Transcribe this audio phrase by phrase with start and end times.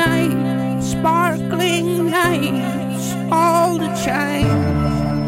[0.00, 5.19] in night, sparkling nights, all the time.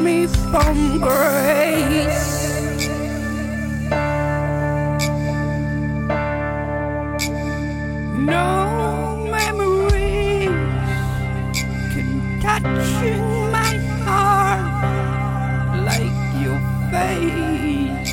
[0.00, 2.48] me from grace.
[8.16, 10.48] No memories
[11.92, 12.64] can touch
[13.52, 18.09] my heart like your face.